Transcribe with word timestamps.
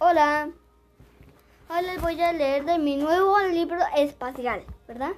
Hola. 0.00 0.50
Ahora 1.68 1.82
les 1.82 2.00
voy 2.00 2.20
a 2.20 2.32
leer 2.32 2.64
de 2.64 2.78
mi 2.78 2.96
nuevo 2.96 3.38
libro 3.50 3.78
espacial, 3.96 4.64
¿verdad? 4.86 5.12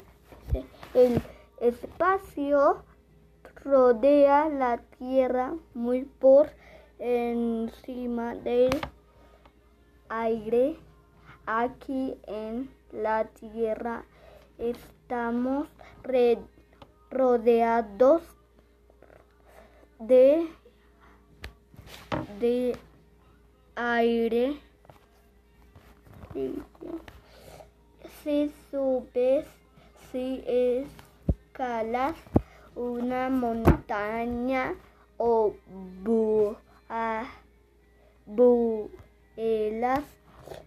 El 0.95 1.23
espacio 1.61 2.85
rodea 3.65 4.49
la 4.49 4.79
Tierra 4.99 5.55
muy 5.75 6.05
por 6.05 6.51
encima 6.99 8.35
del 8.35 8.79
aire. 10.09 10.77
Aquí 11.47 12.17
en 12.27 12.71
la 12.93 13.25
Tierra 13.25 14.05
estamos 14.59 15.69
rodeados 17.11 18.23
de, 19.99 20.49
de 22.41 22.77
aire. 23.81 24.61
Si 28.23 28.53
subes, 28.71 29.47
si 30.13 30.45
escalas 30.47 32.15
una 32.75 33.31
montaña 33.31 34.75
o 35.17 35.55
vuelas 39.37 40.05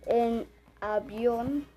en 0.07 0.47
avión, 0.81 1.67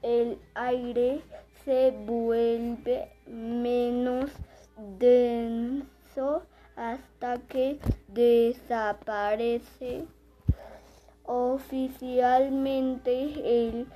el 0.00 0.38
aire 0.54 1.20
se 1.66 1.90
vuelve 2.06 3.10
menos 3.26 4.30
denso 4.98 6.42
hasta 6.76 7.38
que 7.48 7.78
desaparece. 8.08 10.06
Oficialmente 11.26 13.66
el 13.66 13.86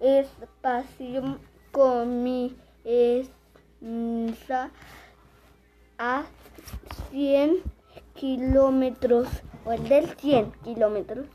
espacio 0.00 1.38
comienza 1.72 2.54
a 5.98 6.24
100 7.10 7.62
kilómetros 8.14 9.28
o 9.64 9.72
el 9.72 9.88
del 9.88 10.08
100 10.16 10.52
kilómetros 10.64 11.26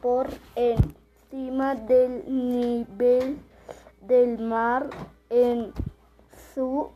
por 0.00 0.28
encima 0.54 1.74
del 1.74 2.24
nivel 2.26 3.38
del 4.02 4.38
mar 4.38 4.88
en 5.30 5.72
su 6.54 6.90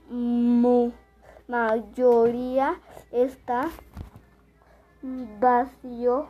mayoría 1.46 2.80
está 3.10 3.70
vacío, 5.02 6.28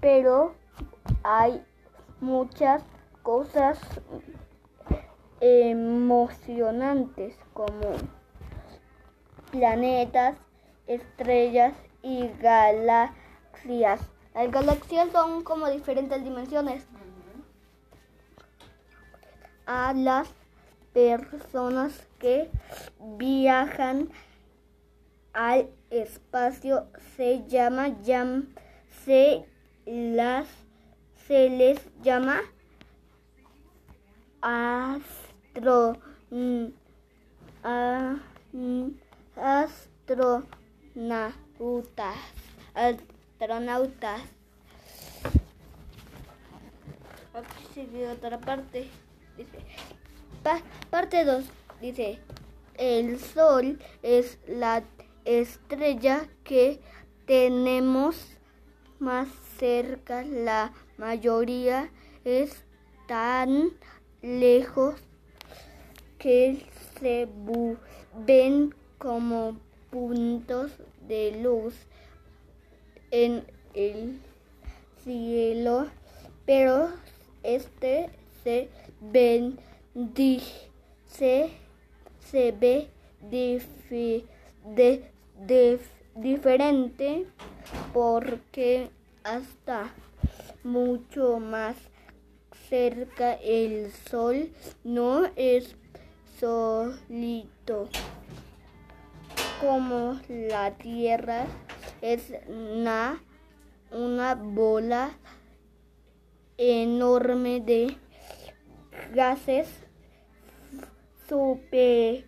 pero 0.00 0.54
hay 1.22 1.64
muchas 2.20 2.82
cosas 3.22 3.78
emocionantes 5.40 7.36
como 7.52 7.96
planetas, 9.50 10.36
estrellas 10.86 11.74
y 12.02 12.28
galaxias. 12.40 14.00
Las 14.34 14.50
galaxias 14.50 15.10
son 15.12 15.42
como 15.44 15.68
diferentes 15.68 16.22
dimensiones. 16.22 16.86
A 19.66 19.92
las 19.94 20.28
personas 20.92 22.06
que 22.18 22.50
viajan 23.18 24.08
al 25.36 25.68
espacio 25.90 26.86
se 27.14 27.46
llama 27.46 27.88
se 29.04 29.44
las 29.84 30.48
se 31.28 31.50
les 31.50 31.78
llama 32.02 32.40
astro 34.40 35.98
astronautas. 39.36 42.16
Astronautas 42.74 44.22
aquí 47.34 47.66
sigue 47.74 48.08
otra 48.08 48.38
parte 48.38 48.88
dice 49.36 49.58
parte 50.90 51.24
2 51.24 51.44
dice 51.82 52.18
el 52.78 53.20
sol 53.20 53.78
es 54.02 54.38
la 54.46 54.82
estrella 55.26 56.26
que 56.44 56.80
tenemos 57.26 58.38
más 58.98 59.28
cerca. 59.58 60.22
La 60.22 60.72
mayoría 60.96 61.90
están 62.24 63.72
lejos 64.22 64.94
que 66.18 66.64
se 67.00 67.28
ven 68.26 68.74
como 68.98 69.58
puntos 69.90 70.72
de 71.06 71.40
luz 71.42 71.74
en 73.10 73.44
el 73.74 74.20
cielo, 75.04 75.88
pero 76.46 76.88
este 77.42 78.10
se 78.42 78.68
ven 79.00 79.58
se, 81.06 81.50
se 82.20 82.52
ve 82.52 82.88
de, 84.74 85.10
diferente 86.14 87.26
porque 87.92 88.90
hasta 89.24 89.90
mucho 90.64 91.38
más 91.38 91.76
cerca 92.68 93.34
el 93.34 93.92
sol 93.92 94.50
no 94.84 95.26
es 95.36 95.76
solito. 96.38 97.88
Como 99.60 100.20
la 100.28 100.72
tierra 100.72 101.46
es 102.02 102.32
una, 102.48 103.22
una 103.90 104.34
bola 104.34 105.10
enorme 106.58 107.60
de 107.60 107.96
gases 109.14 109.68
super 111.28 112.24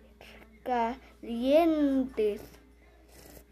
calientes 0.63 2.41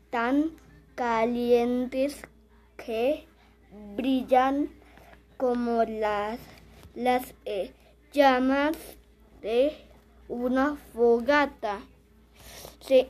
tan 0.09 0.51
calientes 0.95 2.21
que 2.77 3.27
brillan 3.95 4.69
como 5.37 5.83
las 5.83 6.39
las 6.95 7.35
eh, 7.45 7.73
llamas 8.11 8.75
de 9.41 9.71
una 10.27 10.75
fogata. 10.93 11.79
Sí. 12.79 13.07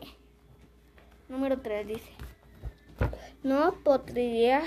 Número 1.29 1.61
3 1.61 1.87
dice. 1.87 2.11
No 3.43 3.75
podría 3.83 4.63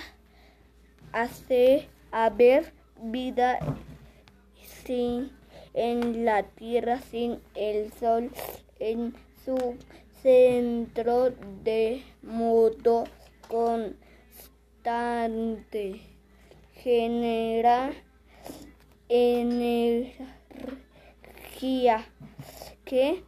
hacer 1.13 1.89
haber 2.13 2.73
vida 3.03 3.59
sin 4.85 5.31
en 5.75 6.25
la 6.25 6.43
tierra 6.45 7.01
sin 7.01 7.41
el 7.55 7.93
sol 7.93 8.31
en 8.79 9.15
su 9.45 9.77
centro 10.23 11.31
de 11.65 12.03
modo 12.23 13.05
constante 13.49 13.97
genera 16.75 17.93
energía 19.09 20.25
que 22.85 23.23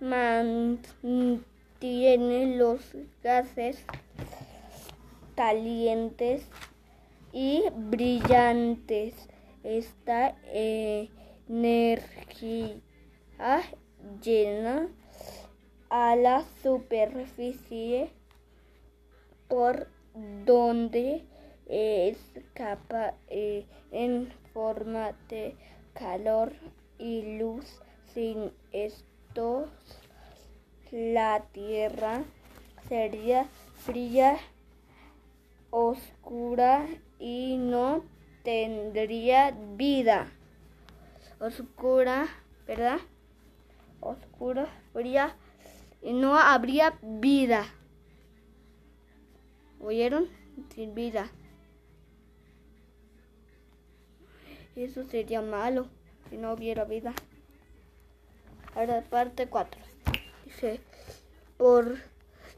mantiene 0.00 1.36
los 2.56 2.80
gases 3.22 3.84
calientes 5.34 6.46
y 7.32 7.62
brillantes. 7.74 9.14
Esta 9.62 10.36
energía 10.52 12.02
llena 14.20 14.88
a 15.92 16.16
la 16.16 16.42
superficie 16.62 18.10
por 19.46 19.88
donde 20.46 21.22
escapa 21.66 23.12
eh, 23.28 23.66
en 23.90 24.32
forma 24.54 25.12
de 25.28 25.54
calor 25.92 26.54
y 26.98 27.36
luz. 27.36 27.82
Sin 28.14 28.52
esto, 28.72 29.68
la 30.90 31.44
Tierra 31.52 32.24
sería 32.88 33.46
fría, 33.74 34.38
oscura 35.68 36.86
y 37.18 37.58
no 37.58 38.02
tendría 38.44 39.50
vida. 39.76 40.32
Oscura, 41.38 42.28
¿verdad? 42.66 42.98
Oscura, 44.00 44.66
fría 44.94 45.36
y 46.02 46.12
no 46.12 46.36
habría 46.36 46.98
vida. 47.02 47.66
¿Oyeron? 49.80 50.28
Sin 50.74 50.94
vida. 50.94 51.30
Eso 54.76 55.04
sería 55.04 55.42
malo 55.42 55.88
si 56.28 56.36
no 56.36 56.52
hubiera 56.52 56.84
vida. 56.84 57.14
Ahora 58.74 59.02
parte 59.02 59.48
4. 59.48 59.80
Dice, 60.46 60.80
por 61.56 61.98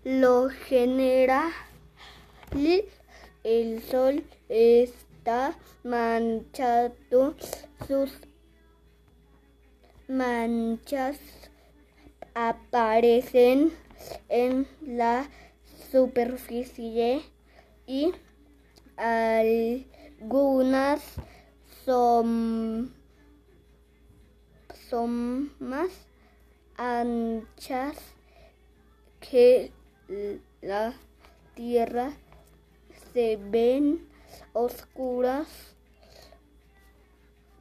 lo 0.05 0.49
general 0.49 1.53
el 3.43 3.83
sol 3.83 4.25
está 4.49 5.57
manchado, 5.83 6.95
sus 7.89 8.21
manchas 10.07 11.19
aparecen 12.35 13.73
en 14.29 14.67
la 14.83 15.27
superficie 15.91 17.23
y 17.87 18.13
algunas 18.97 19.85
son, 21.85 22.93
son 24.91 25.53
más 25.61 25.91
anchas 26.77 27.97
que 29.21 29.71
la 30.61 30.95
tierra 31.55 32.13
se 33.13 33.39
ven 33.51 34.07
oscuras 34.53 35.47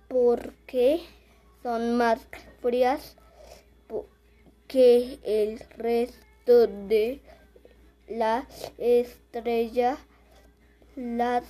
porque 0.07 1.01
son 1.61 1.97
más 1.97 2.19
frías 2.61 3.15
que 4.73 5.19
el 5.21 5.59
resto 5.77 6.65
de 6.65 7.21
la 8.07 8.47
estrella. 8.79 9.99
Las 10.95 11.43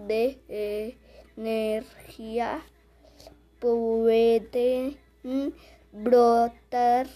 de 0.08 0.96
energía 1.36 2.62
pueden 3.58 4.96
brotar 5.92 7.08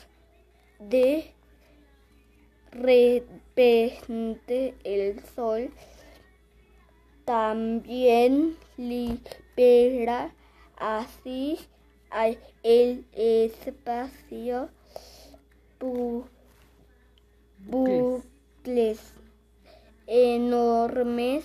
de 0.79 1.33
repente 2.75 4.75
el 4.85 5.21
sol 5.35 5.71
también 7.25 8.57
libera 8.77 10.35
así 10.77 11.59
el 12.63 13.07
espacio 13.13 14.69
bucles 17.67 19.01
enormes 20.07 21.45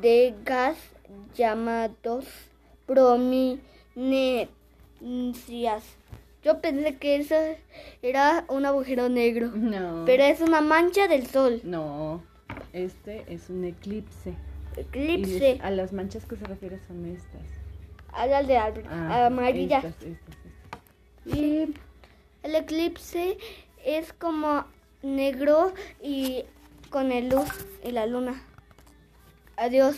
de 0.00 0.34
gas 0.44 0.76
llamados 1.34 2.24
prominencias. 2.86 3.60
Yo 6.42 6.60
pensé 6.60 6.96
que 6.96 7.16
eso 7.16 7.34
era 8.02 8.44
un 8.48 8.64
agujero 8.66 9.08
negro. 9.08 9.50
No. 9.54 10.04
Pero 10.06 10.22
es 10.24 10.40
una 10.40 10.60
mancha 10.60 11.06
del 11.08 11.26
sol. 11.26 11.60
No, 11.64 12.22
este 12.72 13.24
es 13.32 13.50
un 13.50 13.64
eclipse. 13.64 14.34
Y 14.76 14.80
Eclipse. 14.80 15.58
a 15.62 15.70
las 15.70 15.92
manchas 15.92 16.24
que 16.24 16.36
se 16.36 16.44
refiere 16.46 16.78
son 16.86 17.04
estas. 17.06 17.42
Habla 18.12 18.42
de 18.42 18.56
al- 18.56 18.84
Ah, 18.90 19.26
amarilla. 19.26 19.78
Estas, 19.78 20.02
estas, 20.02 20.36
estas. 21.26 21.36
Y 21.38 21.74
el 22.42 22.54
eclipse 22.54 23.36
es 23.84 24.12
como 24.12 24.64
negro 25.02 25.72
y 26.02 26.44
con 26.88 27.12
el 27.12 27.28
luz 27.28 27.48
y 27.84 27.92
la 27.92 28.06
luna. 28.06 28.42
Adiós. 29.56 29.96